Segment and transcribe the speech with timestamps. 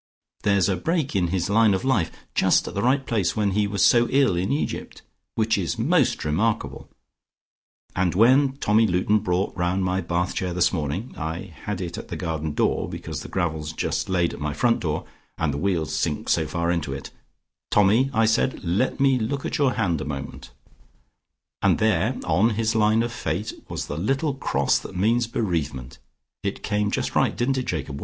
[0.41, 3.67] There's a break in his line of life, just at the right place, when he
[3.67, 5.03] was so ill in Egypt,
[5.35, 6.89] which is most remarkable,
[7.95, 12.07] and when Tommy Luton brought round my bath chair this morning I had it at
[12.07, 15.05] the garden door, because the gravel's just laid at my front door,
[15.37, 17.11] and the wheels sink so far into it
[17.69, 20.49] 'Tommy,' I said, 'let me look at your hand a moment,'
[21.61, 25.99] and there on his line of fate, was the little cross that means bereavement.
[26.41, 27.99] It came just right didn't it, Jacob?